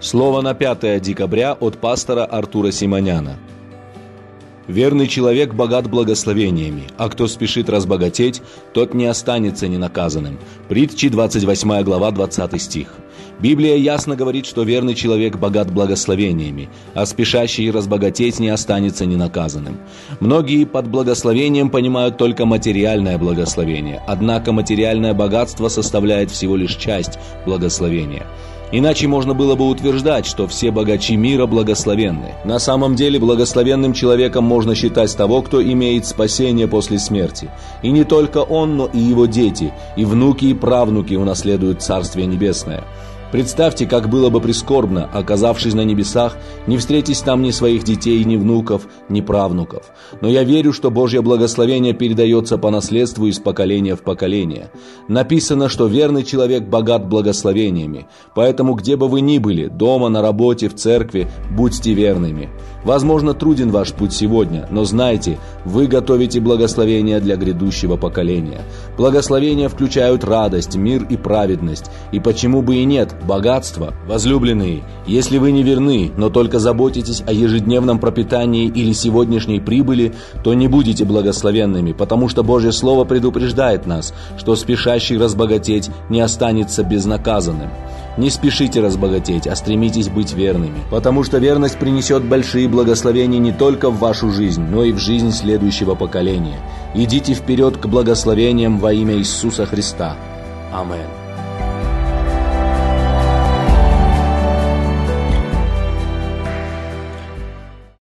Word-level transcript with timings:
Слово 0.00 0.40
на 0.40 0.54
5 0.54 1.02
декабря 1.02 1.52
от 1.52 1.76
пастора 1.76 2.24
Артура 2.24 2.70
Симоняна. 2.70 3.36
Верный 4.66 5.06
человек 5.06 5.52
богат 5.52 5.90
благословениями, 5.90 6.84
а 6.96 7.10
кто 7.10 7.26
спешит 7.26 7.68
разбогатеть, 7.68 8.40
тот 8.72 8.94
не 8.94 9.04
останется 9.04 9.68
ненаказанным. 9.68 10.38
Притчи 10.70 11.10
28 11.10 11.82
глава 11.82 12.12
20 12.12 12.62
стих. 12.62 12.88
Библия 13.40 13.76
ясно 13.76 14.16
говорит, 14.16 14.46
что 14.46 14.62
верный 14.62 14.94
человек 14.94 15.36
богат 15.36 15.70
благословениями, 15.70 16.70
а 16.94 17.04
спешащий 17.04 17.70
разбогатеть 17.70 18.38
не 18.38 18.48
останется 18.48 19.04
ненаказанным. 19.04 19.76
Многие 20.20 20.64
под 20.64 20.88
благословением 20.88 21.68
понимают 21.68 22.16
только 22.16 22.46
материальное 22.46 23.18
благословение, 23.18 24.02
однако 24.06 24.52
материальное 24.52 25.12
богатство 25.12 25.68
составляет 25.68 26.30
всего 26.30 26.56
лишь 26.56 26.76
часть 26.76 27.18
благословения– 27.44 28.26
Иначе 28.72 29.08
можно 29.08 29.34
было 29.34 29.56
бы 29.56 29.68
утверждать, 29.68 30.26
что 30.26 30.46
все 30.46 30.70
богачи 30.70 31.16
мира 31.16 31.46
благословенны. 31.46 32.34
На 32.44 32.60
самом 32.60 32.94
деле 32.94 33.18
благословенным 33.18 33.92
человеком 33.92 34.44
можно 34.44 34.74
считать 34.76 35.16
того, 35.16 35.42
кто 35.42 35.62
имеет 35.62 36.06
спасение 36.06 36.68
после 36.68 36.98
смерти. 36.98 37.50
И 37.82 37.90
не 37.90 38.04
только 38.04 38.38
он, 38.38 38.76
но 38.76 38.86
и 38.86 38.98
его 38.98 39.26
дети, 39.26 39.72
и 39.96 40.04
внуки 40.04 40.46
и 40.46 40.54
правнуки 40.54 41.14
унаследуют 41.14 41.82
Царствие 41.82 42.26
Небесное. 42.26 42.84
Представьте, 43.32 43.86
как 43.86 44.08
было 44.08 44.28
бы 44.28 44.40
прискорбно, 44.40 45.08
оказавшись 45.12 45.74
на 45.74 45.82
небесах, 45.82 46.36
не 46.66 46.78
встретить 46.78 47.22
там 47.22 47.42
ни 47.42 47.52
своих 47.52 47.84
детей, 47.84 48.24
ни 48.24 48.36
внуков, 48.36 48.88
ни 49.08 49.20
правнуков. 49.20 49.92
Но 50.20 50.28
я 50.28 50.42
верю, 50.42 50.72
что 50.72 50.90
Божье 50.90 51.22
благословение 51.22 51.92
передается 51.92 52.58
по 52.58 52.70
наследству 52.70 53.26
из 53.26 53.38
поколения 53.38 53.94
в 53.94 54.02
поколение. 54.02 54.70
Написано, 55.06 55.68
что 55.68 55.86
верный 55.86 56.24
человек 56.24 56.64
богат 56.64 57.06
благословениями, 57.08 58.08
поэтому 58.60 58.74
где 58.74 58.96
бы 58.96 59.08
вы 59.08 59.22
ни 59.22 59.38
были, 59.38 59.68
дома, 59.68 60.10
на 60.10 60.20
работе, 60.20 60.68
в 60.68 60.74
церкви, 60.74 61.28
будьте 61.50 61.94
верными. 61.94 62.50
Возможно, 62.84 63.32
труден 63.32 63.70
ваш 63.70 63.92
путь 63.92 64.12
сегодня, 64.12 64.66
но 64.70 64.84
знайте, 64.84 65.38
вы 65.64 65.86
готовите 65.86 66.40
благословение 66.40 67.20
для 67.20 67.36
грядущего 67.36 67.96
поколения. 67.96 68.60
Благословения 68.98 69.70
включают 69.70 70.24
радость, 70.24 70.76
мир 70.76 71.06
и 71.08 71.16
праведность, 71.16 71.90
и 72.12 72.20
почему 72.20 72.60
бы 72.60 72.76
и 72.76 72.84
нет, 72.84 73.14
богатство. 73.26 73.94
Возлюбленные, 74.06 74.82
если 75.06 75.38
вы 75.38 75.52
не 75.52 75.62
верны, 75.62 76.10
но 76.18 76.28
только 76.28 76.58
заботитесь 76.58 77.22
о 77.26 77.32
ежедневном 77.32 77.98
пропитании 77.98 78.66
или 78.66 78.92
сегодняшней 78.92 79.60
прибыли, 79.60 80.12
то 80.44 80.52
не 80.52 80.68
будете 80.68 81.06
благословенными, 81.06 81.92
потому 81.92 82.28
что 82.28 82.42
Божье 82.42 82.72
Слово 82.72 83.04
предупреждает 83.04 83.86
нас, 83.86 84.12
что 84.36 84.54
спешащий 84.54 85.16
разбогатеть 85.16 85.90
не 86.10 86.20
останется 86.20 86.82
безнаказанным. 86.82 87.70
Не 88.16 88.28
спешите 88.30 88.80
разбогатеть, 88.80 89.46
а 89.46 89.54
стремитесь 89.54 90.08
быть 90.08 90.32
верными, 90.32 90.80
потому 90.90 91.22
что 91.22 91.38
верность 91.38 91.78
принесет 91.78 92.24
большие 92.24 92.68
благословения 92.68 93.38
не 93.38 93.52
только 93.52 93.90
в 93.90 93.98
вашу 93.98 94.30
жизнь, 94.32 94.62
но 94.62 94.84
и 94.84 94.92
в 94.92 94.98
жизнь 94.98 95.30
следующего 95.32 95.94
поколения. 95.94 96.58
Идите 96.94 97.34
вперед 97.34 97.76
к 97.76 97.86
благословениям 97.86 98.78
во 98.78 98.92
имя 98.92 99.16
Иисуса 99.16 99.64
Христа. 99.64 100.16
Аминь. 100.72 101.29